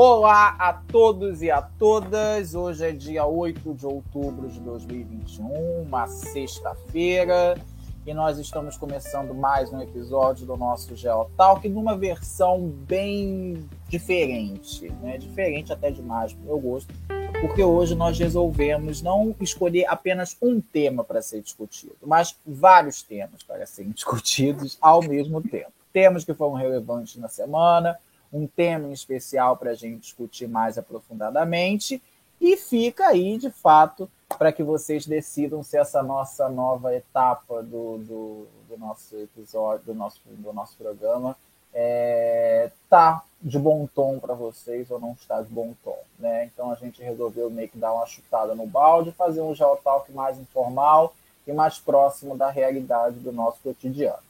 [0.00, 2.54] Olá a todos e a todas.
[2.54, 7.60] Hoje é dia 8 de outubro de 2021, uma sexta-feira,
[8.06, 15.18] e nós estamos começando mais um episódio do nosso Geotalk numa versão bem diferente, né?
[15.18, 16.94] Diferente até demais pro meu gosto,
[17.40, 23.42] porque hoje nós resolvemos não escolher apenas um tema para ser discutido, mas vários temas
[23.42, 25.72] para serem discutidos ao mesmo tempo.
[25.92, 27.98] Temas que foram relevantes na semana,
[28.32, 32.02] um tema em especial para a gente discutir mais aprofundadamente.
[32.40, 37.98] E fica aí, de fato, para que vocês decidam se essa nossa nova etapa do,
[37.98, 41.36] do, do nosso episódio, do nosso, do nosso programa,
[41.74, 46.44] é, tá de bom tom para vocês ou não está de bom tom, né?
[46.46, 50.38] Então a gente resolveu meio que dar uma chutada no balde, fazer um geotalk mais
[50.38, 51.14] informal
[51.46, 54.27] e mais próximo da realidade do nosso cotidiano.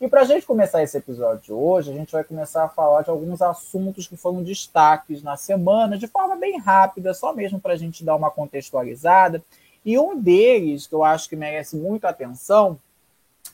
[0.00, 3.02] E para a gente começar esse episódio de hoje, a gente vai começar a falar
[3.02, 7.74] de alguns assuntos que foram destaques na semana, de forma bem rápida, só mesmo para
[7.74, 9.42] a gente dar uma contextualizada.
[9.84, 12.78] E um deles, que eu acho que merece muita atenção,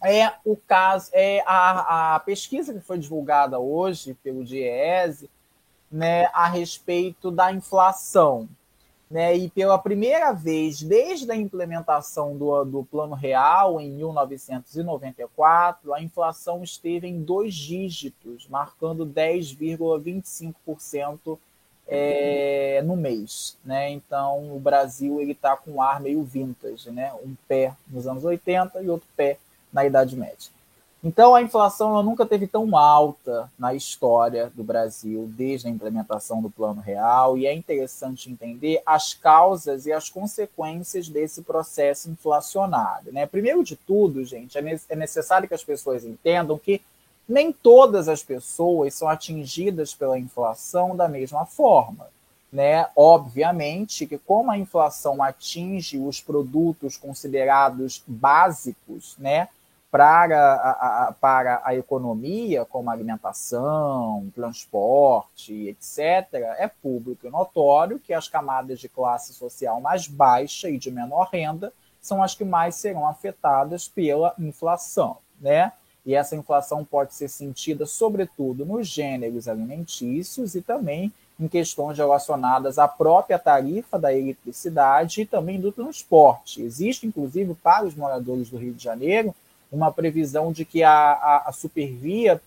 [0.03, 5.29] é o caso, é a, a pesquisa que foi divulgada hoje pelo DIEESE
[5.91, 8.49] né, a respeito da inflação.
[9.11, 16.01] Né, e pela primeira vez desde a implementação do, do Plano Real, em 1994, a
[16.01, 21.37] inflação esteve em dois dígitos, marcando 10,25%
[21.89, 23.59] é, no mês.
[23.65, 23.91] Né?
[23.91, 27.13] Então, o Brasil está com um ar meio vintage, né?
[27.15, 29.39] um pé nos anos 80 e outro pé
[29.73, 30.60] na Idade Média.
[31.03, 36.43] Então, a inflação ela nunca teve tão alta na história do Brasil, desde a implementação
[36.43, 43.15] do Plano Real, e é interessante entender as causas e as consequências desse processo inflacionário.
[43.15, 43.25] Né?
[43.25, 46.83] Primeiro de tudo, gente, é, é necessário que as pessoas entendam que
[47.27, 52.09] nem todas as pessoas são atingidas pela inflação da mesma forma.
[52.53, 52.87] Né?
[52.95, 59.49] Obviamente que, como a inflação atinge os produtos considerados básicos, né?
[59.91, 68.29] Para a, para a economia, como alimentação, transporte, etc., é público e notório que as
[68.29, 73.07] camadas de classe social mais baixa e de menor renda são as que mais serão
[73.07, 75.73] afetadas pela inflação, né?
[76.07, 82.79] E essa inflação pode ser sentida, sobretudo, nos gêneros alimentícios e também em questões relacionadas
[82.79, 86.63] à própria tarifa da eletricidade e também do transporte.
[86.63, 89.35] Existe, inclusive, para os moradores do Rio de Janeiro,
[89.71, 92.41] uma previsão de que a, a, a Supervia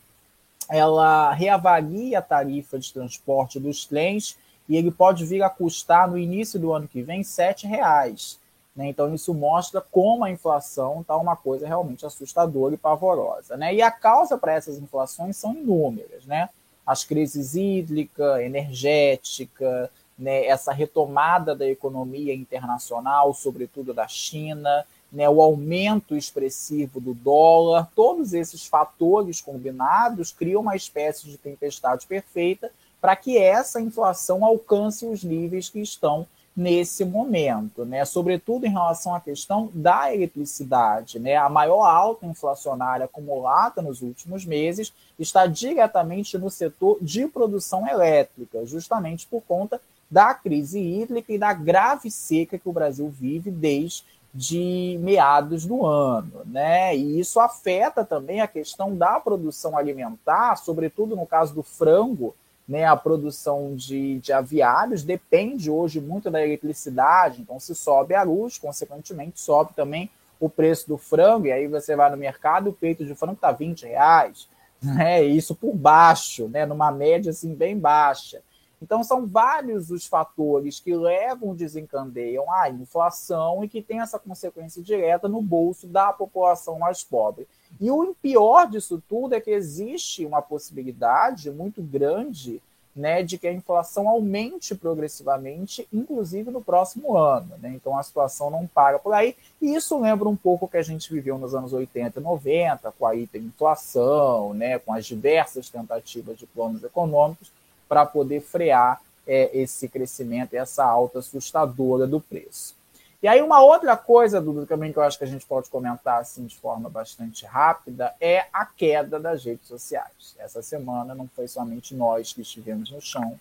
[0.69, 6.17] ela reavalia a tarifa de transporte dos trens e ele pode vir a custar no
[6.17, 8.39] início do ano que vem R$ reais.
[8.75, 8.87] Né?
[8.87, 13.57] Então isso mostra como a inflação está uma coisa realmente assustadora e pavorosa.
[13.57, 13.75] Né?
[13.75, 16.25] E a causa para essas inflações são inúmeras.
[16.25, 16.49] Né?
[16.85, 20.45] As crises hídrica, energética, né?
[20.45, 28.33] essa retomada da economia internacional, sobretudo da China, né, o aumento expressivo do dólar, todos
[28.33, 35.23] esses fatores combinados criam uma espécie de tempestade perfeita para que essa inflação alcance os
[35.23, 36.25] níveis que estão
[36.55, 38.05] nesse momento, né?
[38.05, 41.35] Sobretudo em relação à questão da eletricidade, né?
[41.35, 48.65] A maior alta inflacionária acumulada nos últimos meses está diretamente no setor de produção elétrica,
[48.65, 54.03] justamente por conta da crise hídrica e da grave seca que o Brasil vive desde
[54.33, 56.95] de meados do ano, né?
[56.95, 62.35] E isso afeta também a questão da produção alimentar, sobretudo no caso do frango,
[62.67, 62.85] né?
[62.85, 68.57] A produção de, de aviários depende hoje muito da eletricidade, então se sobe a luz,
[68.57, 73.05] consequentemente sobe também o preço do frango, e aí você vai no mercado, o peito
[73.05, 74.47] de frango está 20 reais,
[74.81, 75.23] né?
[75.23, 76.65] Isso por baixo, né?
[76.65, 78.41] Numa média assim bem baixa.
[78.83, 84.83] Então, são vários os fatores que levam, desencandeiam a inflação e que tem essa consequência
[84.83, 87.47] direta no bolso da população mais pobre.
[87.79, 92.61] E o pior disso tudo é que existe uma possibilidade muito grande
[92.93, 97.55] né, de que a inflação aumente progressivamente, inclusive no próximo ano.
[97.61, 97.71] Né?
[97.73, 99.33] Então a situação não para por aí.
[99.61, 102.91] E isso lembra um pouco o que a gente viveu nos anos 80 e 90,
[102.91, 107.49] com a hiperinflação, né, com as diversas tentativas de planos econômicos
[107.93, 112.75] para poder frear é, esse crescimento, essa alta assustadora do preço.
[113.21, 116.19] E aí uma outra coisa, Dudu, também que eu acho que a gente pode comentar
[116.19, 120.35] assim de forma bastante rápida é a queda das redes sociais.
[120.39, 123.39] Essa semana não foi somente nós que estivemos no chão,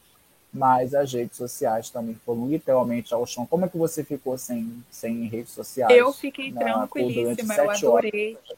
[0.53, 3.47] mas as redes sociais também foram literalmente ao chão.
[3.47, 5.97] Como é que você ficou sem, sem redes sociais?
[5.97, 8.37] Eu fiquei tranquilíssima, eu adorei.
[8.37, 8.52] Horas?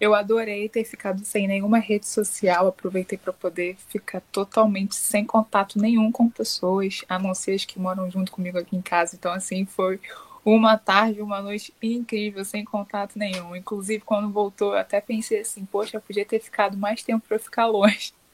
[0.00, 5.78] Eu adorei ter ficado sem nenhuma rede social, aproveitei para poder ficar totalmente sem contato
[5.78, 9.16] nenhum com pessoas, a não ser as que moram junto comigo aqui em casa.
[9.16, 10.00] Então, assim, foi
[10.44, 13.56] uma tarde, uma noite incrível, sem contato nenhum.
[13.56, 17.38] Inclusive, quando voltou, eu até pensei assim: poxa, eu podia ter ficado mais tempo para
[17.38, 18.12] ficar longe.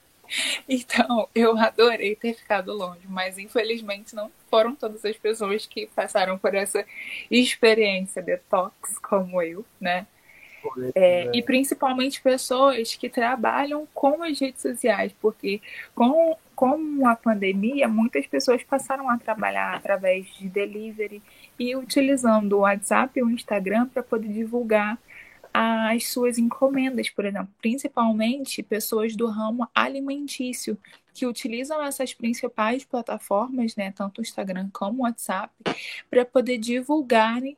[0.67, 6.39] Então, eu adorei ter ficado longe, mas infelizmente não foram todas as pessoas que passaram
[6.39, 6.83] por essa
[7.31, 10.07] experiência detox como eu, né?
[10.95, 15.61] É, e principalmente pessoas que trabalham com as redes sociais, porque
[15.95, 21.23] com, com a pandemia, muitas pessoas passaram a trabalhar através de delivery
[21.59, 24.99] e utilizando o WhatsApp e o Instagram para poder divulgar
[25.57, 30.77] as suas encomendas, por exemplo, principalmente pessoas do ramo alimentício
[31.15, 35.55] que utilizam essas principais plataformas, né, tanto o Instagram como o WhatsApp,
[36.11, 37.57] para poder divulgarem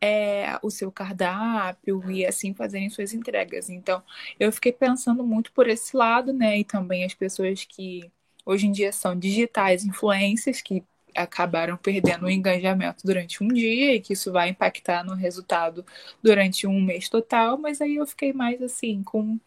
[0.00, 3.68] é, o seu cardápio e assim fazerem suas entregas.
[3.68, 4.02] Então,
[4.38, 6.58] eu fiquei pensando muito por esse lado, né?
[6.58, 8.10] E também as pessoas que
[8.44, 14.00] hoje em dia são digitais influências, que acabaram perdendo o engajamento durante um dia e
[14.00, 15.84] que isso vai impactar no resultado
[16.22, 19.38] durante um mês total, mas aí eu fiquei mais assim com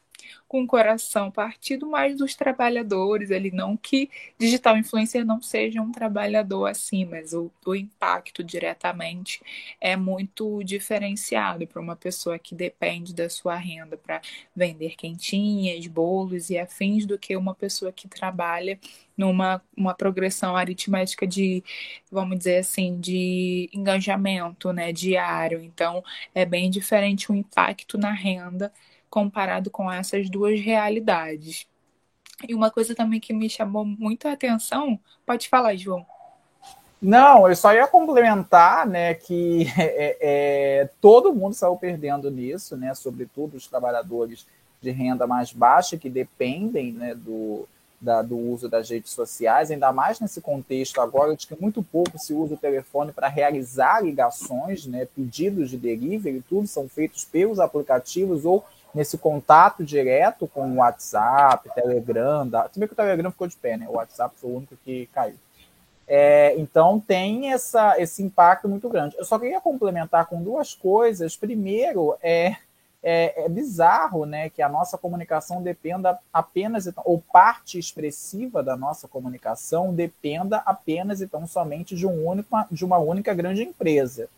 [0.47, 5.91] com o coração partido mais dos trabalhadores ali, não que digital influencer não seja um
[5.91, 9.41] trabalhador assim, mas o, o impacto diretamente
[9.81, 14.21] é muito diferenciado para uma pessoa que depende da sua renda para
[14.55, 18.79] vender quentinhas, bolos e afins do que uma pessoa que trabalha
[19.17, 21.63] numa uma progressão aritmética de,
[22.11, 25.61] vamos dizer assim, de engajamento, né, diário.
[25.61, 26.03] Então,
[26.33, 28.71] é bem diferente o impacto na renda
[29.13, 31.67] comparado com essas duas realidades.
[32.49, 36.03] E uma coisa também que me chamou muito a atenção, pode falar, João.
[36.99, 42.95] Não, eu só ia complementar, né, que é, é, todo mundo saiu perdendo nisso, né,
[42.95, 44.47] sobretudo os trabalhadores
[44.81, 47.67] de renda mais baixa que dependem, né, do,
[48.01, 52.17] da, do uso das redes sociais, ainda mais nesse contexto agora de que muito pouco
[52.17, 57.59] se usa o telefone para realizar ligações, né, pedidos de delivery, tudo são feitos pelos
[57.59, 62.69] aplicativos ou nesse contato direto com o WhatsApp, Telegram, da...
[62.71, 63.87] se bem que o Telegram ficou de pé, né?
[63.89, 65.35] O WhatsApp foi o único que caiu.
[66.07, 69.15] É, então tem essa, esse impacto muito grande.
[69.17, 71.35] Eu só queria complementar com duas coisas.
[71.35, 72.57] Primeiro, é,
[73.01, 79.07] é, é bizarro né, que a nossa comunicação dependa apenas, ou parte expressiva da nossa
[79.07, 84.29] comunicação dependa apenas e tão somente de, um único, de uma única grande empresa.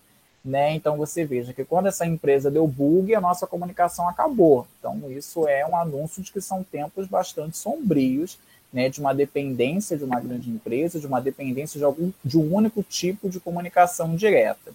[0.45, 0.75] Né?
[0.75, 4.67] Então você veja que quando essa empresa deu bug, a nossa comunicação acabou.
[4.77, 8.37] Então isso é um anúncio de que são tempos bastante sombrios,
[8.71, 8.87] né?
[8.87, 12.83] De uma dependência de uma grande empresa, de uma dependência de algum de um único
[12.83, 14.71] tipo de comunicação direta.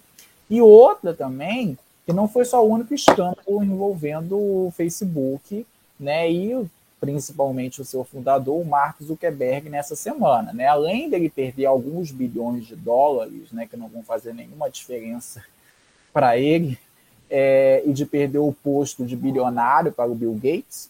[0.49, 5.65] E outra também que não foi só o único escândalo envolvendo o Facebook,
[5.97, 6.29] né?
[6.29, 6.65] E
[6.99, 10.51] principalmente o seu fundador, o Mark Zuckerberg, nessa semana.
[10.51, 10.67] Né?
[10.67, 15.41] Além dele perder alguns bilhões de dólares, né, que não vão fazer nenhuma diferença
[16.13, 16.77] para ele
[17.29, 20.89] é, e de perder o posto de bilionário para o Bill Gates,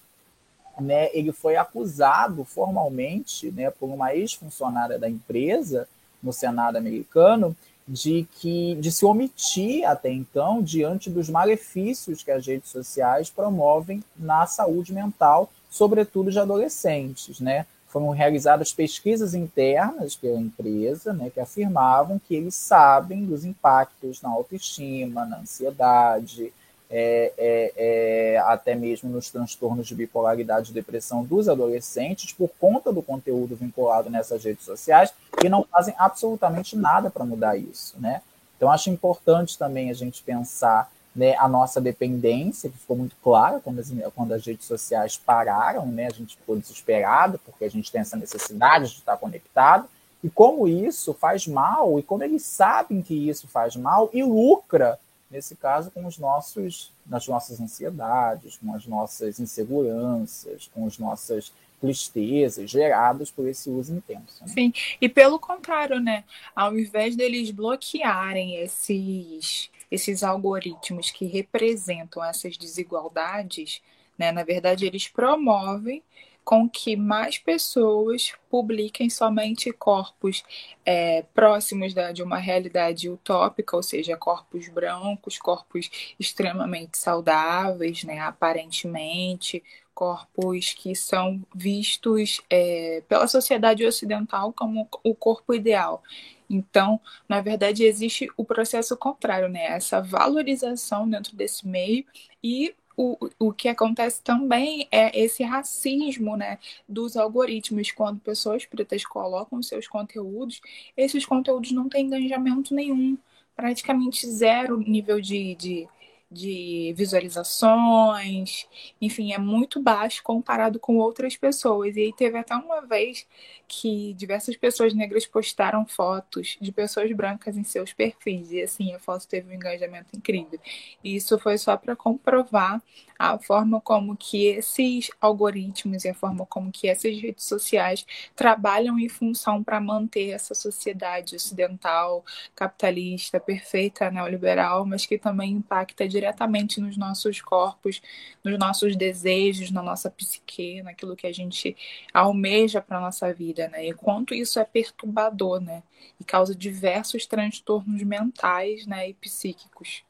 [0.79, 5.87] né, ele foi acusado formalmente né, por uma ex-funcionária da empresa
[6.23, 7.55] no Senado americano
[7.87, 14.03] de que de se omitir até então diante dos malefícios que as redes sociais promovem
[14.15, 17.65] na saúde mental, sobretudo de adolescentes, né?
[17.91, 24.29] Foram realizadas pesquisas internas pela empresa, né, que afirmavam que eles sabem dos impactos na
[24.29, 26.53] autoestima, na ansiedade,
[26.89, 32.93] é, é, é, até mesmo nos transtornos de bipolaridade e depressão dos adolescentes, por conta
[32.93, 37.95] do conteúdo vinculado nessas redes sociais, e não fazem absolutamente nada para mudar isso.
[37.99, 38.21] Né?
[38.55, 43.59] Então, acho importante também a gente pensar né, a nossa dependência, que ficou muito clara
[43.59, 47.91] quando as, quando as redes sociais pararam, né, a gente ficou desesperado, porque a gente
[47.91, 49.87] tem essa necessidade de estar conectado,
[50.23, 54.99] e como isso faz mal, e como eles sabem que isso faz mal, e lucra,
[55.29, 61.51] nesse caso, com os nossos, nas nossas ansiedades, com as nossas inseguranças, com as nossas
[61.81, 64.41] tristezas geradas por esse uso intenso.
[64.41, 64.47] Né?
[64.47, 66.23] Sim, e pelo contrário, né?
[66.55, 73.81] Ao invés deles bloquearem esses esses algoritmos que representam essas desigualdades,
[74.17, 76.01] né, na verdade, eles promovem
[76.43, 80.43] com que mais pessoas publiquem somente corpos
[80.85, 88.19] é, próximos da, de uma realidade utópica, ou seja, corpos brancos, corpos extremamente saudáveis, né,
[88.19, 89.63] aparentemente,
[90.01, 96.01] corpos que são vistos é, pela sociedade ocidental como o corpo ideal.
[96.49, 99.63] Então, na verdade, existe o processo contrário, né?
[99.65, 102.03] Essa valorização dentro desse meio
[102.43, 106.57] e o, o que acontece também é esse racismo né,
[106.89, 107.91] dos algoritmos.
[107.91, 110.61] Quando pessoas pretas colocam seus conteúdos,
[110.97, 113.15] esses conteúdos não têm engajamento nenhum,
[113.55, 115.87] praticamente zero nível de, de
[116.31, 118.65] de visualizações,
[119.01, 121.97] enfim, é muito baixo comparado com outras pessoas.
[121.97, 123.27] E aí teve até uma vez
[123.67, 128.51] que diversas pessoas negras postaram fotos de pessoas brancas em seus perfis.
[128.51, 130.59] E assim, a foto teve um engajamento incrível.
[131.03, 132.81] E isso foi só para comprovar
[133.17, 138.97] a forma como que esses algoritmos e a forma como que essas redes sociais trabalham
[138.97, 146.79] em função para manter essa sociedade ocidental, capitalista, perfeita, neoliberal, mas que também impacta diretamente
[146.79, 147.99] nos nossos corpos,
[148.43, 151.75] nos nossos desejos, na nossa psique, naquilo que a gente
[152.13, 153.87] almeja para nossa vida, né?
[153.87, 155.81] E quanto isso é perturbador, né?
[156.19, 160.03] E causa diversos transtornos mentais, né, e psíquicos.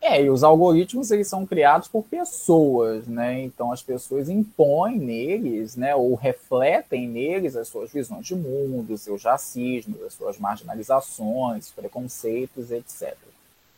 [0.00, 3.42] É, e os algoritmos eles são criados por pessoas, né?
[3.42, 9.24] Então as pessoas impõem neles, né, ou refletem neles as suas visões de mundo, seus
[9.24, 13.16] racismos, as suas marginalizações, preconceitos, etc.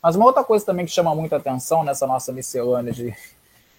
[0.01, 3.13] Mas uma outra coisa também que chama muita atenção nessa nossa miscelânea de,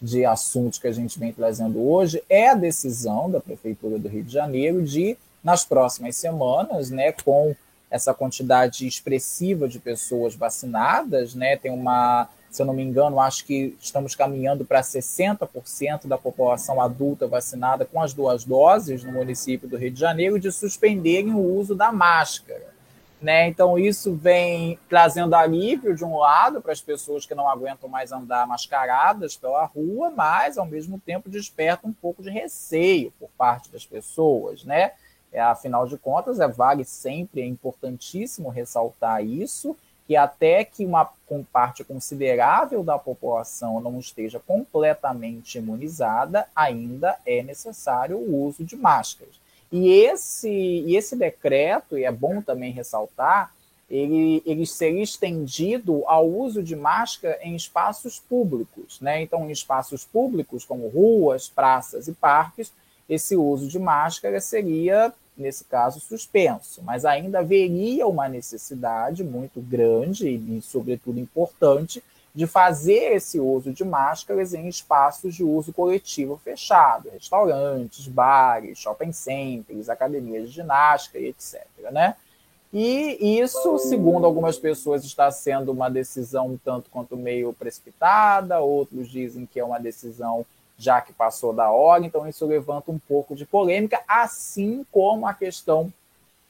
[0.00, 4.24] de assuntos que a gente vem trazendo hoje é a decisão da Prefeitura do Rio
[4.24, 7.54] de Janeiro de, nas próximas semanas, né, com
[7.90, 11.56] essa quantidade expressiva de pessoas vacinadas, né?
[11.56, 16.80] Tem uma, se eu não me engano, acho que estamos caminhando para 60% da população
[16.80, 21.40] adulta vacinada com as duas doses no município do Rio de Janeiro de suspenderem o
[21.40, 22.70] uso da máscara.
[23.20, 23.48] Né?
[23.48, 28.12] Então, isso vem trazendo alívio, de um lado, para as pessoas que não aguentam mais
[28.12, 33.70] andar mascaradas pela rua, mas, ao mesmo tempo, desperta um pouco de receio por parte
[33.70, 34.64] das pessoas.
[34.64, 34.92] Né?
[35.32, 41.08] É, afinal de contas, é, vale sempre, é importantíssimo ressaltar isso, que até que uma
[41.52, 49.39] parte considerável da população não esteja completamente imunizada, ainda é necessário o uso de máscaras.
[49.72, 53.52] E esse, e esse decreto, e é bom também ressaltar,
[53.88, 59.00] ele, ele seria estendido ao uso de máscara em espaços públicos.
[59.00, 59.22] Né?
[59.22, 62.72] Então, em espaços públicos, como ruas, praças e parques,
[63.08, 70.28] esse uso de máscara seria, nesse caso, suspenso, mas ainda haveria uma necessidade muito grande
[70.28, 72.02] e, sobretudo, importante
[72.34, 79.12] de fazer esse uso de máscaras em espaços de uso coletivo fechado, restaurantes, bares, shopping
[79.12, 81.66] centers, academias de ginástica e etc.
[81.90, 82.14] Né?
[82.72, 89.44] E isso, segundo algumas pessoas, está sendo uma decisão tanto quanto meio precipitada, outros dizem
[89.44, 90.46] que é uma decisão
[90.78, 95.34] já que passou da hora, então isso levanta um pouco de polêmica, assim como a
[95.34, 95.92] questão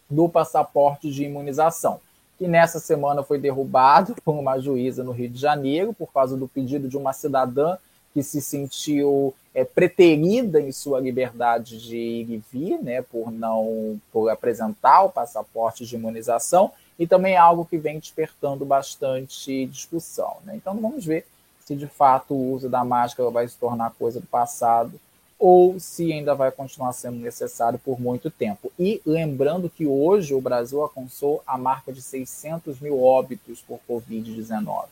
[0.09, 2.01] do passaporte de imunização,
[2.41, 6.49] que nessa semana foi derrubado por uma juíza no Rio de Janeiro por causa do
[6.49, 7.77] pedido de uma cidadã
[8.15, 14.01] que se sentiu é, preterida em sua liberdade de ir e vir, né, por não
[14.11, 20.39] por apresentar o passaporte de imunização, e também é algo que vem despertando bastante discussão.
[20.43, 20.57] Né?
[20.57, 21.27] Então vamos ver
[21.67, 24.99] se de fato o uso da máscara vai se tornar coisa do passado
[25.41, 28.71] ou se ainda vai continuar sendo necessário por muito tempo.
[28.79, 34.85] E lembrando que hoje o Brasil alcançou a marca de 600 mil óbitos por Covid-19.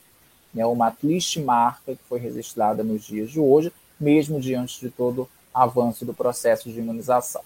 [0.57, 5.29] É uma triste marca que foi registrada nos dias de hoje, mesmo diante de todo
[5.53, 7.43] avanço do processo de imunização.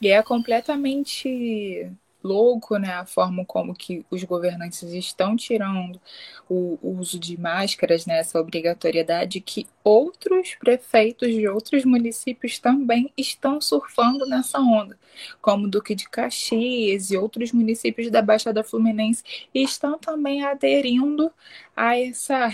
[0.00, 1.92] E é completamente
[2.22, 6.00] louco, né, a forma como que os governantes estão tirando
[6.48, 13.12] o, o uso de máscaras, né, essa obrigatoriedade, que outros prefeitos de outros municípios também
[13.16, 14.98] estão surfando nessa onda,
[15.40, 19.24] como Duque de Caxias e outros municípios da Baixada Fluminense
[19.54, 21.32] estão também aderindo
[21.76, 22.52] a essa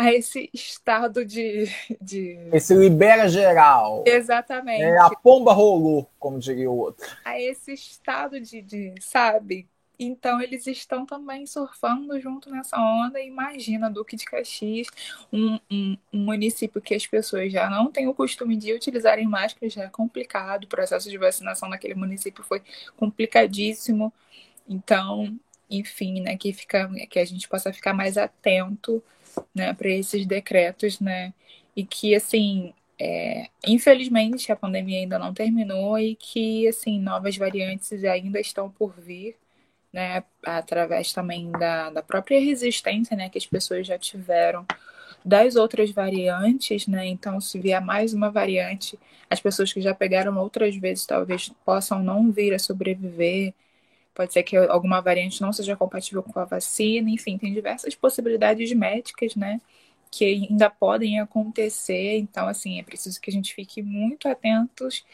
[0.00, 1.68] a esse estado de,
[2.00, 2.38] de.
[2.54, 4.02] Esse libera geral.
[4.06, 4.82] Exatamente.
[4.82, 7.06] É, a pomba rolou, como diria o outro.
[7.22, 9.68] A esse estado de, de, sabe?
[9.98, 13.20] Então eles estão também surfando junto nessa onda.
[13.20, 14.86] Imagina Duque de Caxias,
[15.30, 19.68] um, um, um, município que as pessoas já não têm o costume de utilizarem máscara,
[19.68, 20.64] já é complicado.
[20.64, 22.62] O processo de vacinação naquele município foi
[22.96, 24.10] complicadíssimo.
[24.66, 25.38] Então,
[25.68, 29.04] enfim, né, que, fica, que a gente possa ficar mais atento
[29.54, 31.32] né, para esses decretos, né?
[31.76, 38.04] E que, assim, é, infelizmente a pandemia ainda não terminou e que, assim, novas variantes
[38.04, 39.36] ainda estão por vir,
[39.92, 40.24] né?
[40.44, 43.28] Através também da, da própria resistência, né?
[43.30, 44.66] Que as pessoas já tiveram
[45.24, 47.06] das outras variantes, né?
[47.06, 52.02] Então, se vier mais uma variante, as pessoas que já pegaram outras vezes talvez possam
[52.02, 53.54] não vir a sobreviver
[54.14, 58.72] Pode ser que alguma variante não seja compatível com a vacina, enfim, tem diversas possibilidades
[58.72, 59.60] médicas, né?
[60.10, 62.18] que ainda podem acontecer.
[62.18, 65.04] Então, assim, é preciso que a gente fique muito atentos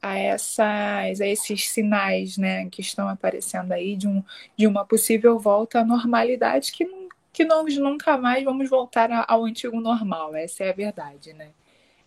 [0.00, 4.22] a, essas, a esses sinais né, que estão aparecendo aí de, um,
[4.56, 6.86] de uma possível volta à normalidade que,
[7.32, 10.34] que nós nunca mais vamos voltar ao antigo normal.
[10.36, 11.50] Essa é a verdade, né?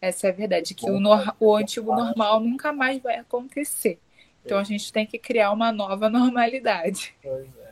[0.01, 0.97] Essa é a verdade, que o,
[1.41, 3.99] o antigo normal nunca mais vai acontecer.
[4.45, 7.15] Então a gente tem que criar uma nova normalidade.
[7.21, 7.69] Pois é.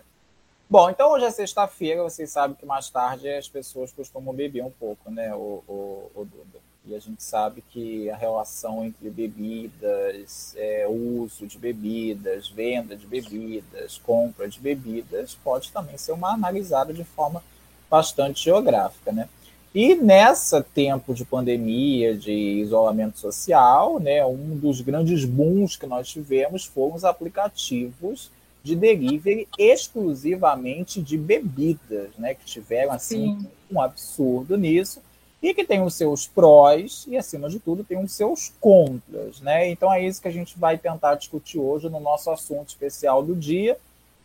[0.69, 4.71] Bom, então hoje é sexta-feira, vocês sabem que mais tarde as pessoas costumam beber um
[4.71, 6.59] pouco, né, o, o, o Duda?
[6.85, 13.05] E a gente sabe que a relação entre bebidas, é, uso de bebidas, venda de
[13.05, 17.43] bebidas, compra de bebidas, pode também ser uma analisada de forma
[17.89, 19.27] bastante geográfica, né?
[19.73, 26.07] E nessa tempo de pandemia, de isolamento social, né, um dos grandes booms que nós
[26.07, 28.31] tivemos foram os aplicativos
[28.63, 33.47] de delivery exclusivamente de bebidas, né, que tiveram assim Sim.
[33.71, 35.01] um absurdo nisso
[35.41, 39.69] e que tem os seus prós e acima de tudo tem os seus contras, né?
[39.69, 43.35] Então é isso que a gente vai tentar discutir hoje no nosso assunto especial do
[43.35, 43.77] dia,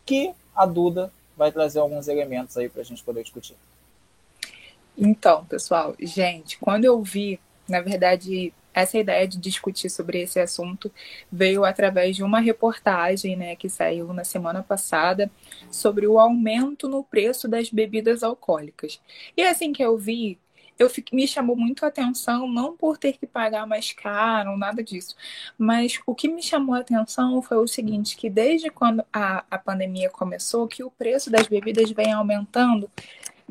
[0.07, 3.57] que a Duda vai trazer alguns elementos aí para a gente poder discutir.
[4.97, 10.91] Então, pessoal, gente, quando eu vi, na verdade, essa ideia de discutir sobre esse assunto
[11.31, 15.31] veio através de uma reportagem né, que saiu na semana passada
[15.71, 19.01] sobre o aumento no preço das bebidas alcoólicas.
[19.37, 20.39] E assim que eu vi,
[20.79, 25.15] eu me chamou muito a atenção, não por ter que pagar mais caro, nada disso,
[25.57, 29.59] mas o que me chamou a atenção foi o seguinte, que desde quando a, a
[29.59, 32.91] pandemia começou, que o preço das bebidas vem aumentando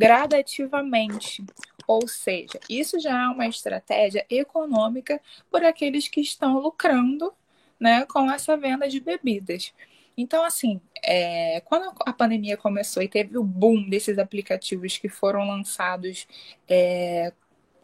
[0.01, 1.43] gradativamente.
[1.88, 7.34] Ou seja, isso já é uma estratégia econômica por aqueles que estão lucrando
[7.79, 9.74] né, com essa venda de bebidas.
[10.15, 15.48] Então, assim, é, quando a pandemia começou e teve o boom desses aplicativos que foram
[15.48, 16.27] lançados
[16.67, 17.34] é,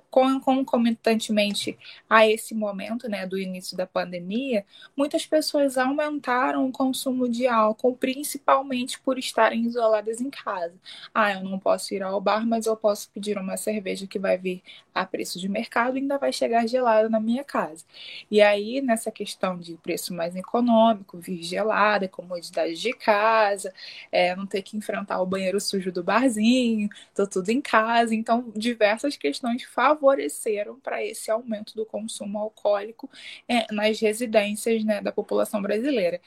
[0.10, 1.78] concomitantemente
[2.10, 4.66] a esse momento, né, do início da pandemia,
[4.96, 10.74] muitas pessoas aumentaram o consumo de álcool, principalmente por estarem isoladas em casa.
[11.14, 14.38] Ah, eu não posso ir ao bar, mas eu posso pedir uma cerveja que vai
[14.38, 17.86] vir a preço de mercado e ainda vai chegar gelada na minha casa.
[18.32, 23.74] E aí, nessa questão de preço mais econômico, vir gelada, comodidade de casa,
[24.12, 28.16] é, não ter que enfrentar o banheiro sujo do barzinho, tô tudo em casa.
[28.16, 33.10] Então, diversas questões favoráveis favoreceram para esse aumento do consumo alcoólico
[33.48, 36.22] é, nas residências né, da população brasileira.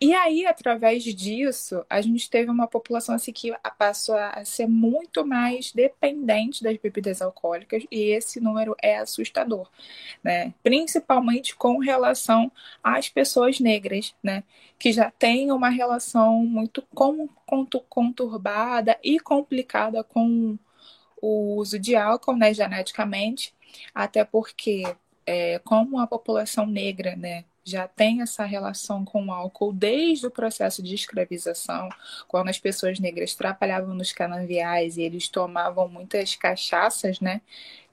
[0.00, 5.24] E aí, através disso, a gente teve uma população assim, que passou a ser muito
[5.24, 9.68] mais dependente das bebidas alcoólicas, e esse número é assustador,
[10.22, 10.52] né?
[10.62, 12.50] Principalmente com relação
[12.82, 14.42] às pessoas negras, né?
[14.76, 16.82] Que já têm uma relação muito
[17.88, 20.58] conturbada e complicada com
[21.22, 23.54] o uso de álcool, né, geneticamente,
[23.94, 24.82] até porque,
[25.24, 30.30] é, como a população negra, né, já tem essa relação com o álcool desde o
[30.30, 31.88] processo de escravização,
[32.26, 37.40] quando as pessoas negras trabalhavam nos canaviais e eles tomavam muitas cachaças, né,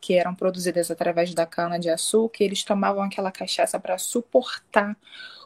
[0.02, 4.98] que eram produzidas através da cana de açúcar, eles tomavam aquela cachaça para suportar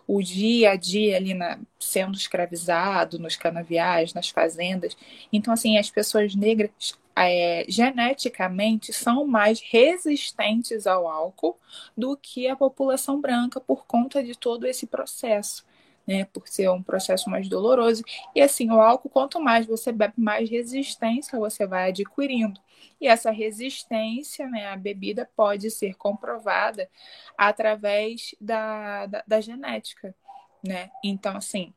[0.08, 4.96] o dia a dia ali na, sendo escravizado nos canaviais, nas fazendas.
[5.32, 11.58] Então, assim, as pessoas negras é, geneticamente são mais resistentes ao álcool
[11.98, 15.66] do que a população branca por conta de todo esse processo.
[16.06, 18.04] Né, por ser um processo mais doloroso.
[18.36, 22.60] E assim, o álcool, quanto mais você bebe, mais resistência você vai adquirindo.
[23.00, 26.90] E essa resistência, né, a bebida pode ser comprovada
[27.38, 30.14] através da, da, da genética,
[30.62, 30.92] né?
[31.02, 31.74] Então, assim,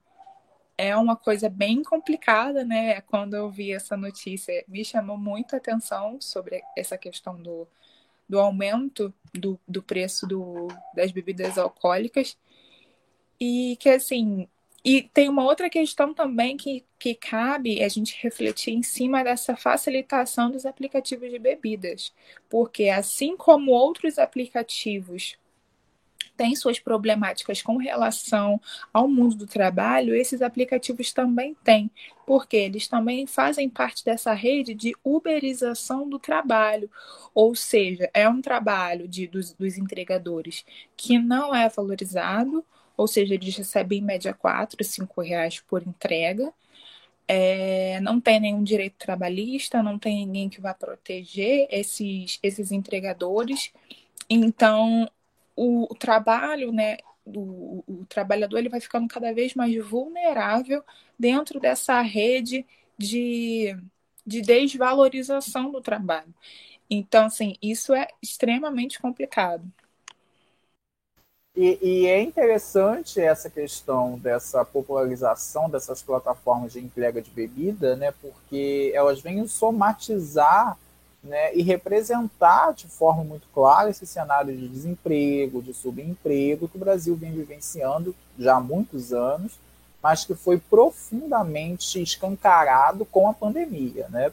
[0.78, 3.00] é uma coisa bem complicada, né?
[3.02, 7.66] Quando eu vi essa notícia, me chamou muito a atenção sobre essa questão do,
[8.28, 12.36] do aumento do, do preço do, das bebidas alcoólicas.
[13.40, 14.48] E que, assim,
[14.84, 19.56] e tem uma outra questão também que, que cabe a gente refletir em cima dessa
[19.56, 22.12] facilitação dos aplicativos de bebidas.
[22.48, 25.36] Porque, assim como outros aplicativos
[26.36, 28.60] têm suas problemáticas com relação
[28.92, 31.90] ao mundo do trabalho, esses aplicativos também têm,
[32.26, 36.90] porque eles também fazem parte dessa rede de uberização do trabalho,
[37.34, 40.64] ou seja, é um trabalho de, dos, dos entregadores
[40.96, 42.64] que não é valorizado,
[42.96, 46.52] ou seja, eles recebem em média 4, 5 reais por entrega,
[47.28, 53.72] é, não tem nenhum direito trabalhista, não tem ninguém que vá proteger esses, esses entregadores.
[54.30, 55.10] Então,
[55.56, 60.84] o, o trabalho, né, o, o, trabalhador ele vai ficando cada vez mais vulnerável
[61.18, 62.64] dentro dessa rede
[62.96, 63.76] de,
[64.24, 66.32] de desvalorização do trabalho.
[66.88, 69.64] Então, assim, isso é extremamente complicado.
[71.56, 78.12] E, e, é interessante essa questão dessa popularização dessas plataformas de entrega de bebida, né,
[78.20, 80.78] porque elas vêm somatizar
[81.26, 86.80] né, e representar de forma muito clara esse cenário de desemprego, de subemprego que o
[86.80, 89.58] Brasil vem vivenciando já há muitos anos,
[90.02, 94.06] mas que foi profundamente escancarado com a pandemia.
[94.08, 94.32] Né?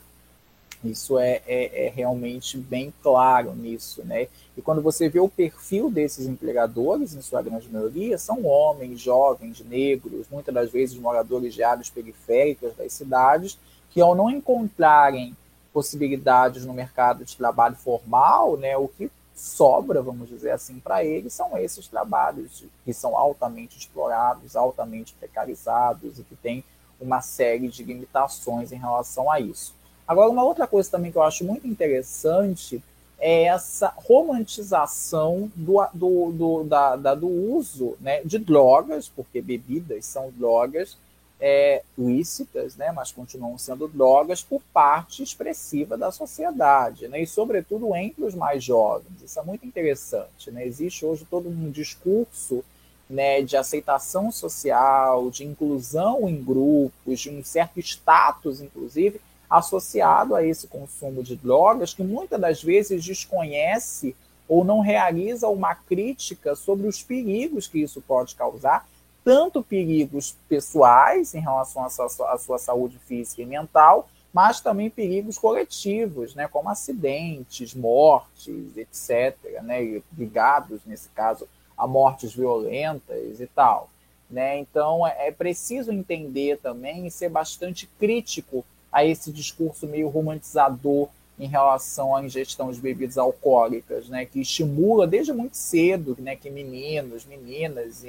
[0.84, 4.28] Isso é, é, é, realmente bem claro nisso, né?
[4.58, 9.62] E quando você vê o perfil desses empregadores, em sua grande maioria, são homens, jovens,
[9.62, 13.58] negros, muitas das vezes moradores de áreas periféricas das cidades,
[13.92, 15.36] que ao não encontrarem
[15.74, 21.34] possibilidades no mercado de trabalho formal, né, o que sobra, vamos dizer assim, para eles
[21.34, 26.64] são esses trabalhos que são altamente explorados, altamente precarizados e que têm
[27.02, 29.74] uma série de limitações em relação a isso.
[30.08, 32.84] Agora, uma outra coisa também que eu acho muito interessante
[33.20, 40.06] é essa romantização do, do, do, da, da, do uso né, de drogas, porque bebidas
[40.06, 40.98] são drogas
[41.46, 47.94] é, lícitas, né, mas continuam sendo drogas por parte expressiva da sociedade, né, e sobretudo
[47.94, 49.22] entre os mais jovens.
[49.22, 50.50] Isso é muito interessante.
[50.50, 50.66] Né?
[50.66, 52.64] Existe hoje todo um discurso
[53.10, 60.46] né, de aceitação social, de inclusão em grupos, de um certo status, inclusive, associado a
[60.46, 64.16] esse consumo de drogas, que muitas das vezes desconhece
[64.48, 68.88] ou não realiza uma crítica sobre os perigos que isso pode causar,
[69.24, 74.90] tanto perigos pessoais em relação à sua, à sua saúde física e mental, mas também
[74.90, 83.48] perigos coletivos, né, como acidentes, mortes, etc., né, ligados, nesse caso, a mortes violentas e
[83.48, 83.90] tal.
[84.30, 84.58] Né?
[84.58, 91.10] Então, é, é preciso entender também e ser bastante crítico a esse discurso meio romantizador
[91.40, 96.50] em relação à ingestão de bebidas alcoólicas, né, que estimula desde muito cedo né, que
[96.50, 98.04] meninos, meninas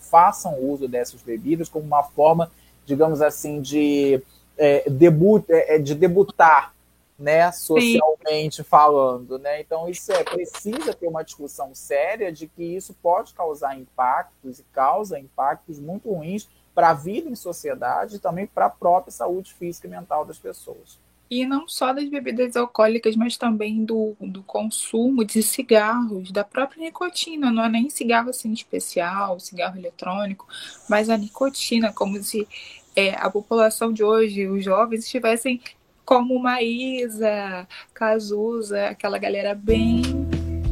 [0.00, 2.50] façam uso dessas bebidas como uma forma,
[2.84, 4.22] digamos assim, de,
[4.56, 6.74] é, debut, é, é de debutar
[7.18, 8.62] né, socialmente Sim.
[8.62, 9.38] falando.
[9.38, 9.60] Né?
[9.60, 14.64] Então, isso é precisa ter uma discussão séria de que isso pode causar impactos e
[14.72, 19.52] causa impactos muito ruins para a vida em sociedade e também para a própria saúde
[19.54, 20.98] física e mental das pessoas.
[21.30, 26.84] E não só das bebidas alcoólicas, mas também do, do consumo de cigarros, da própria
[26.84, 27.50] nicotina.
[27.50, 30.46] Não é nem cigarro assim especial, cigarro eletrônico,
[30.88, 32.48] mas a nicotina, como se
[32.96, 35.60] é, a população de hoje, os jovens, estivessem
[36.04, 40.02] como Maísa, Cazuza, aquela galera bem.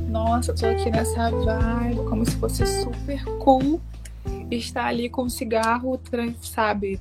[0.09, 3.81] Nossa, tô aqui nessa vibe, como se fosse super cool
[4.51, 6.01] está ali com o cigarro,
[6.41, 7.01] sabe,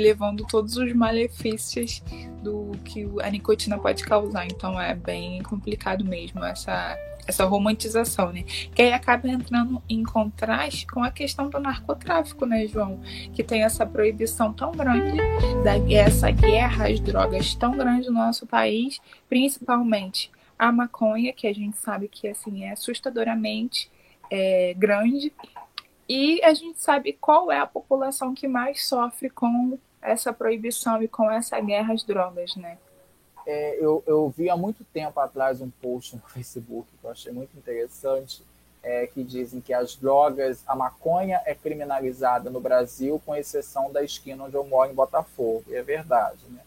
[0.00, 2.02] levando todos os malefícios
[2.42, 4.46] do que a nicotina pode causar.
[4.46, 8.42] Então é bem complicado mesmo essa essa romantização, né?
[8.74, 13.00] Que aí acaba entrando em contraste com a questão do narcotráfico, né, João?
[13.32, 15.16] Que tem essa proibição tão grande,
[15.62, 21.54] da, essa guerra às drogas tão grande no nosso país, principalmente a maconha, que a
[21.54, 23.90] gente sabe que assim é assustadoramente
[24.30, 25.32] é, grande
[26.08, 31.08] e a gente sabe qual é a população que mais sofre com essa proibição e
[31.08, 32.78] com essa guerra às drogas, né?
[33.46, 37.32] É, eu, eu vi há muito tempo atrás um post no Facebook que eu achei
[37.32, 38.42] muito interessante,
[38.82, 44.02] é, que dizem que as drogas, a maconha é criminalizada no Brasil, com exceção da
[44.02, 45.64] esquina onde eu moro, em Botafogo.
[45.68, 46.60] E é verdade, né?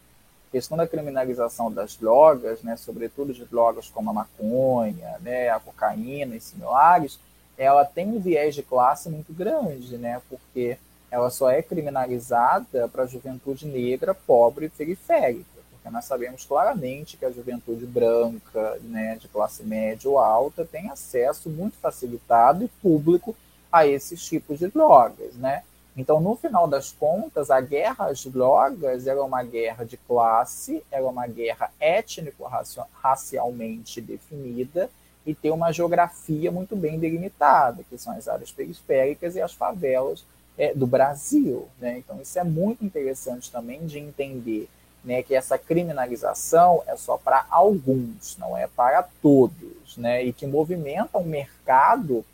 [0.47, 5.59] A questão da criminalização das drogas, né, sobretudo de drogas como a maconha, né, a
[5.59, 7.19] cocaína e similares,
[7.57, 10.21] ela tem um viés de classe muito grande, né?
[10.29, 10.77] Porque
[11.09, 15.45] ela só é criminalizada para a juventude negra, pobre e periférica.
[15.71, 20.89] Porque nós sabemos claramente que a juventude branca, né, de classe média ou alta, tem
[20.89, 23.35] acesso muito facilitado e público
[23.71, 25.63] a esses tipos de drogas, né?
[25.97, 31.05] Então, no final das contas, a guerra às drogas era uma guerra de classe, era
[31.05, 34.89] uma guerra étnico-racialmente definida,
[35.25, 40.23] e ter uma geografia muito bem delimitada, que são as áreas periféricas e as favelas
[40.57, 41.67] é, do Brasil.
[41.79, 41.97] Né?
[41.97, 44.69] Então, isso é muito interessante também de entender
[45.03, 50.23] né, que essa criminalização é só para alguns, não é para todos, né?
[50.23, 52.25] e que movimenta um mercado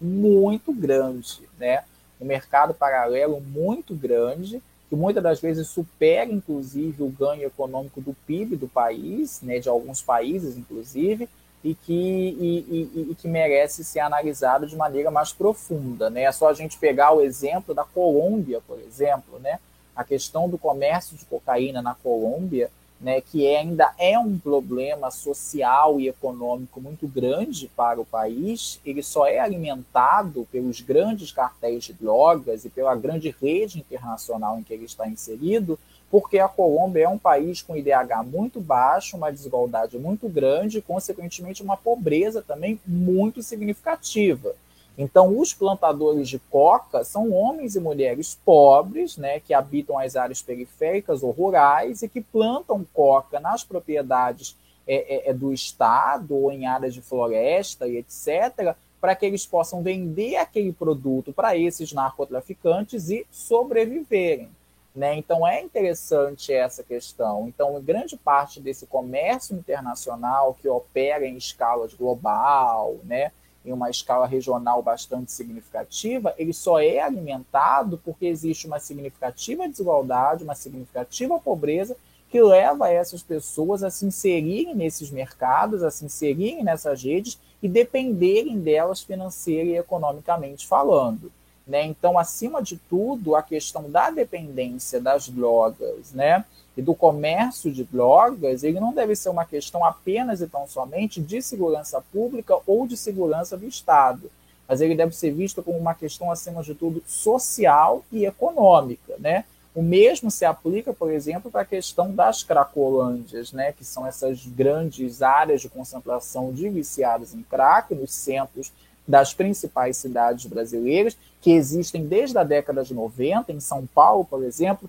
[0.00, 1.84] muito grande, né?
[2.20, 8.14] um mercado paralelo muito grande, que muitas das vezes supera, inclusive, o ganho econômico do
[8.26, 11.28] PIB do país, né, de alguns países, inclusive,
[11.62, 16.08] e que, e, e, e, que merece ser analisado de maneira mais profunda.
[16.08, 16.22] Né?
[16.22, 19.58] É só a gente pegar o exemplo da Colômbia, por exemplo, né?
[19.94, 25.10] a questão do comércio de cocaína na Colômbia né, que é, ainda é um problema
[25.10, 31.84] social e econômico muito grande para o país, ele só é alimentado pelos grandes cartéis
[31.84, 35.78] de drogas e pela grande rede internacional em que ele está inserido,
[36.10, 40.82] porque a Colômbia é um país com IDH muito baixo, uma desigualdade muito grande e,
[40.82, 44.54] consequentemente, uma pobreza também muito significativa.
[44.96, 50.42] Então, os plantadores de coca são homens e mulheres pobres, né, que habitam as áreas
[50.42, 54.56] periféricas ou rurais e que plantam coca nas propriedades
[54.88, 59.46] é, é, é do Estado ou em áreas de floresta e etc., para que eles
[59.46, 64.50] possam vender aquele produto para esses narcotraficantes e sobreviverem.
[64.98, 65.14] Né?
[65.14, 67.46] Então, é interessante essa questão.
[67.46, 73.30] Então, grande parte desse comércio internacional que opera em escala global, né?
[73.64, 80.42] em uma escala regional bastante significativa, ele só é alimentado porque existe uma significativa desigualdade,
[80.42, 81.96] uma significativa pobreza
[82.28, 87.68] que leva essas pessoas a se inserirem nesses mercados, a se inserirem nessas redes e
[87.68, 91.30] dependerem delas financeira e economicamente falando.
[91.68, 91.84] Né?
[91.84, 96.44] Então, acima de tudo, a questão da dependência das drogas, né?
[96.78, 101.20] e do comércio de drogas, ele não deve ser uma questão apenas e tão somente
[101.20, 104.30] de segurança pública ou de segurança do Estado,
[104.66, 109.14] mas ele deve ser visto como uma questão, acima de tudo, social e econômica.
[109.18, 109.44] Né?
[109.74, 113.72] O mesmo se aplica, por exemplo, para a questão das cracolândias, né?
[113.72, 118.70] que são essas grandes áreas de concentração de viciados em crack nos centros
[119.04, 124.42] das principais cidades brasileiras, que existem desde a década de 90, em São Paulo, por
[124.42, 124.88] exemplo,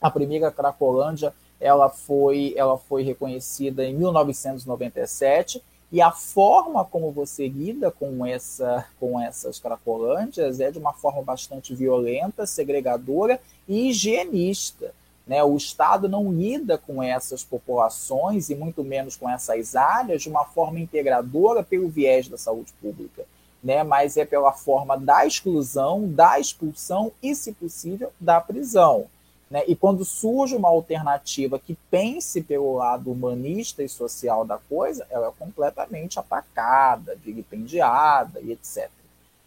[0.00, 7.48] a primeira Cracolândia ela foi, ela foi reconhecida em 1997 e a forma como você
[7.48, 14.94] lida com, essa, com essas cracolândias é de uma forma bastante violenta, segregadora e higienista.
[15.26, 15.42] Né?
[15.42, 20.44] O Estado não lida com essas populações e muito menos com essas áreas de uma
[20.44, 23.24] forma integradora pelo viés da saúde pública,
[23.62, 23.82] né?
[23.82, 29.06] mas é pela forma da exclusão, da expulsão e, se possível, da prisão.
[29.50, 29.64] Né?
[29.66, 35.28] E quando surge uma alternativa que pense pelo lado humanista e social da coisa, ela
[35.28, 38.90] é completamente atacada, vilipendiada e etc.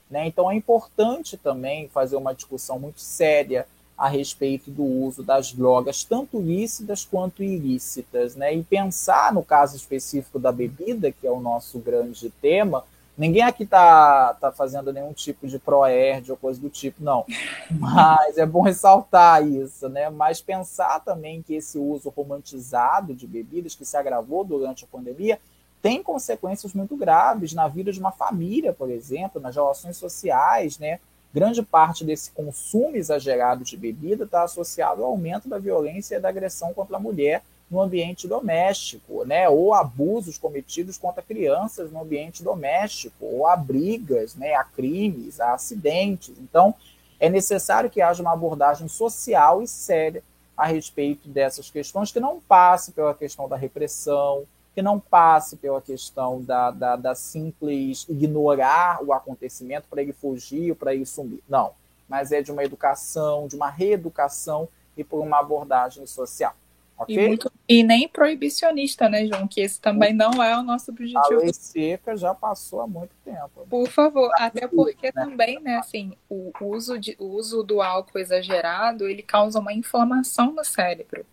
[0.10, 0.28] Né?
[0.28, 6.04] Então é importante também fazer uma discussão muito séria a respeito do uso das drogas,
[6.04, 8.52] tanto lícitas quanto ilícitas, né?
[8.52, 12.84] e pensar no caso específico da bebida, que é o nosso grande tema,
[13.18, 17.26] Ninguém aqui tá, tá fazendo nenhum tipo de proerd ou coisa do tipo, não.
[17.70, 20.10] Mas é bom ressaltar isso, né?
[20.10, 25.40] Mas pensar também que esse uso romantizado de bebidas, que se agravou durante a pandemia,
[25.82, 31.00] tem consequências muito graves na vida de uma família, por exemplo, nas relações sociais, né?
[31.34, 36.30] Grande parte desse consumo exagerado de bebida está associado ao aumento da violência e da
[36.30, 39.48] agressão contra a mulher no ambiente doméstico, né?
[39.48, 44.54] ou abusos cometidos contra crianças no ambiente doméstico, ou a brigas, né?
[44.54, 46.36] a crimes, a acidentes.
[46.38, 46.76] Então,
[47.18, 50.22] é necessário que haja uma abordagem social e séria
[50.58, 54.44] a respeito dessas questões, que não passe pela questão da repressão,
[54.76, 60.72] que não passe pela questão da, da, da simples ignorar o acontecimento para ele fugir
[60.72, 61.42] ou para ele sumir.
[61.48, 61.72] Não,
[62.08, 66.54] mas é de uma educação, de uma reeducação e por uma abordagem social.
[67.02, 67.16] Okay?
[67.16, 69.48] E, muito, e, nem proibicionista, né, João?
[69.48, 71.20] Que esse também não é o nosso objetivo.
[71.20, 73.66] A lei seca já passou há muito tempo.
[73.70, 75.12] Por favor, até porque né?
[75.12, 80.52] também, né, assim, o uso, de, o uso do álcool exagerado, ele causa uma inflamação
[80.52, 81.26] no cérebro.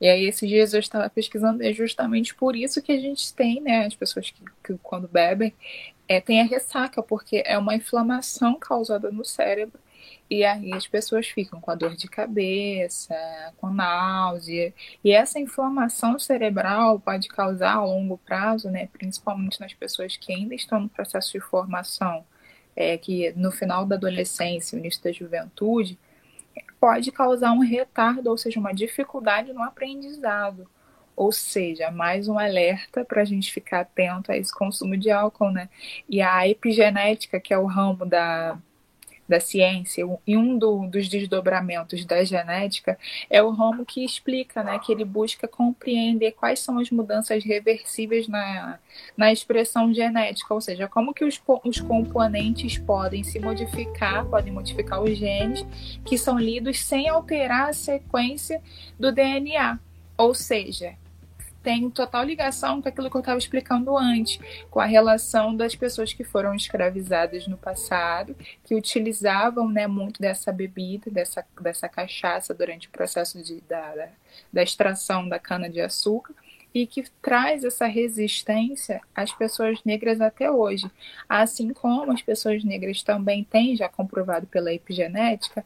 [0.00, 3.60] E aí, esses dias eu estava pesquisando, é justamente por isso que a gente tem,
[3.60, 5.52] né, as pessoas que, que quando bebem,
[6.06, 9.78] é, tem a ressaca, porque é uma inflamação causada no cérebro
[10.30, 13.14] e aí as pessoas ficam com a dor de cabeça,
[13.56, 14.74] com náusea.
[15.02, 20.54] E essa inflamação cerebral pode causar a longo prazo, né, principalmente nas pessoas que ainda
[20.54, 22.24] estão no processo de formação,
[22.76, 25.98] é, que no final da adolescência, início da juventude,
[26.78, 30.68] pode causar um retardo, ou seja, uma dificuldade no aprendizado.
[31.16, 35.50] Ou seja, mais um alerta para a gente ficar atento a esse consumo de álcool,
[35.50, 35.68] né?
[36.08, 38.56] E a epigenética, que é o ramo da
[39.28, 44.78] da ciência e um do, dos desdobramentos da genética é o ramo que explica, né,
[44.78, 48.78] que ele busca compreender quais são as mudanças reversíveis na,
[49.16, 55.02] na expressão genética, ou seja, como que os, os componentes podem se modificar, podem modificar
[55.02, 55.64] os genes
[56.04, 58.62] que são lidos sem alterar a sequência
[58.98, 59.78] do DNA.
[60.16, 60.94] Ou seja,
[61.62, 64.38] tem total ligação com aquilo que eu estava explicando antes,
[64.70, 70.52] com a relação das pessoas que foram escravizadas no passado, que utilizavam né, muito dessa
[70.52, 74.08] bebida, dessa, dessa cachaça durante o processo de, da,
[74.52, 76.34] da extração da cana-de-açúcar
[76.82, 80.90] e que traz essa resistência às pessoas negras até hoje.
[81.28, 85.64] Assim como as pessoas negras também têm, já comprovado pela epigenética,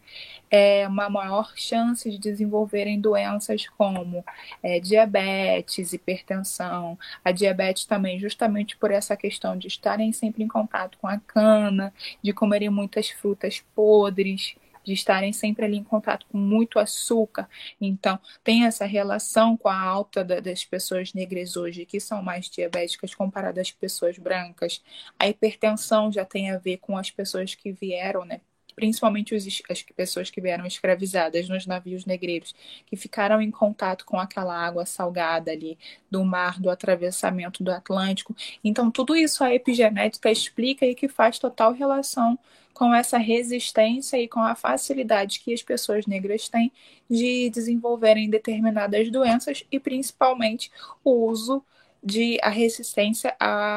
[0.51, 4.25] é, uma maior chance de desenvolverem doenças como
[4.63, 10.97] é, diabetes, hipertensão, a diabetes também, justamente por essa questão de estarem sempre em contato
[10.99, 16.39] com a cana, de comerem muitas frutas podres de estarem sempre ali em contato com
[16.39, 17.49] muito açúcar.
[17.81, 22.49] Então, tem essa relação com a alta da, das pessoas negras hoje, que são mais
[22.49, 24.83] diabéticas comparadas às pessoas brancas.
[25.19, 28.41] A hipertensão já tem a ver com as pessoas que vieram, né?
[28.75, 32.55] Principalmente os, as pessoas que vieram escravizadas nos navios negreiros,
[32.87, 35.79] que ficaram em contato com aquela água salgada ali
[36.11, 38.35] do mar, do atravessamento do Atlântico.
[38.63, 42.39] Então, tudo isso a epigenética explica e que faz total relação
[42.73, 46.73] com essa resistência e com a facilidade que as pessoas negras têm
[47.09, 50.71] de desenvolverem determinadas doenças e principalmente
[51.05, 51.65] o uso
[52.03, 53.37] de a resistência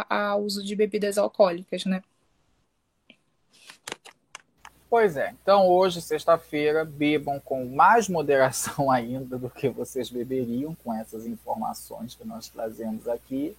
[0.10, 2.02] ao uso de bebidas alcoólicas, né?
[4.96, 5.34] Pois é.
[5.42, 12.16] Então, hoje, sexta-feira, bebam com mais moderação ainda do que vocês beberiam com essas informações
[12.16, 13.58] que nós trazemos aqui.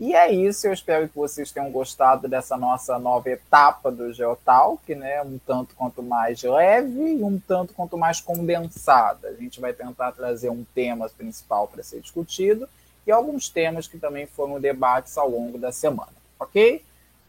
[0.00, 4.92] E é isso, eu espero que vocês tenham gostado dessa nossa nova etapa do Geotalk,
[4.96, 5.22] né?
[5.22, 9.28] Um tanto quanto mais leve e um tanto quanto mais condensada.
[9.28, 12.68] A gente vai tentar trazer um tema principal para ser discutido
[13.06, 16.82] e alguns temas que também foram debates ao longo da semana, ok?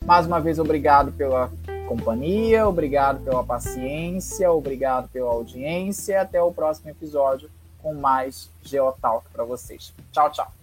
[0.06, 1.50] Mais uma vez, obrigado pela
[1.88, 6.22] companhia, obrigado pela paciência, obrigado pela audiência.
[6.22, 7.50] Até o próximo episódio
[7.82, 9.94] com mais Geotalk para vocês.
[10.12, 10.63] Tchau, tchau.